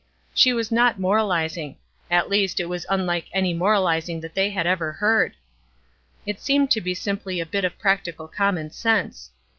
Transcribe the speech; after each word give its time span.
She 0.33 0.51
was 0.51 0.71
not 0.71 0.99
moralizing; 0.99 1.75
at 2.09 2.27
least 2.27 2.59
it 2.59 2.65
was 2.65 2.87
unlike 2.89 3.27
any 3.33 3.53
moralizing 3.53 4.19
that 4.21 4.33
they 4.33 4.49
had 4.49 4.65
ever 4.65 4.93
heard. 4.93 5.35
It 6.25 6.41
seemed 6.41 6.71
to 6.71 6.81
be 6.81 6.95
simply 6.95 7.39
a 7.39 7.45
bit 7.45 7.65
of 7.65 7.77
practical 7.77 8.27
common 8.27 8.71
sense. 8.71 9.29